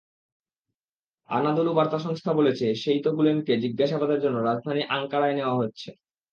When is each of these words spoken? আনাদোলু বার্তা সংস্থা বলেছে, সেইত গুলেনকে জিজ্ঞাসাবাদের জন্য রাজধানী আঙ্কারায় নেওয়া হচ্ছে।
আনাদোলু 1.29 1.71
বার্তা 1.73 1.97
সংস্থা 1.99 2.31
বলেছে, 2.33 2.65
সেইত 2.75 3.05
গুলেনকে 3.17 3.53
জিজ্ঞাসাবাদের 3.57 4.19
জন্য 4.19 4.37
রাজধানী 4.41 4.81
আঙ্কারায় 4.89 5.35
নেওয়া 5.35 5.55
হচ্ছে। 5.55 5.89